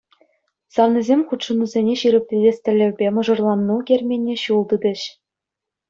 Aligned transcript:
Савнисем 0.75 1.21
хутшӑнусене 1.33 1.93
ҫирӗплетес 2.03 2.57
тӗллевпе 2.65 3.07
мӑшӑрланну 3.21 3.75
керменне 3.93 4.35
ҫул 4.49 4.63
тытӗҫ. 4.77 5.01